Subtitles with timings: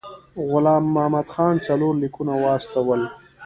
[0.51, 3.01] غلام محمد خان څلور لیکونه واستول.